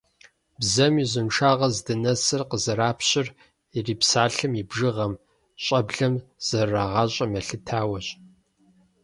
Бзэм 0.59 0.95
и 1.03 1.05
узыншагъэр 1.09 1.71
здынэсыр 1.77 2.41
къызэрапщыр 2.49 3.27
ирипсалъэм 3.77 4.51
и 4.61 4.63
бжыгъэм, 4.69 5.13
щӀэблэм 5.63 6.13
зэрырагъащӀэм 6.47 7.31
елъытауэщ. 7.39 8.07